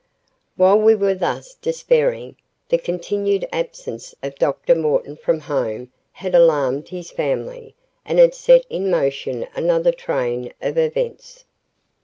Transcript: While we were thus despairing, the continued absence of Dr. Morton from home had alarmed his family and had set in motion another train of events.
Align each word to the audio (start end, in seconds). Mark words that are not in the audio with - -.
While 0.55 0.79
we 0.79 0.95
were 0.95 1.13
thus 1.13 1.53
despairing, 1.61 2.35
the 2.69 2.79
continued 2.79 3.47
absence 3.53 4.15
of 4.23 4.33
Dr. 4.39 4.73
Morton 4.73 5.15
from 5.15 5.41
home 5.41 5.91
had 6.13 6.33
alarmed 6.33 6.89
his 6.89 7.11
family 7.11 7.75
and 8.03 8.17
had 8.17 8.33
set 8.33 8.65
in 8.67 8.89
motion 8.89 9.45
another 9.55 9.91
train 9.91 10.53
of 10.59 10.75
events. 10.79 11.45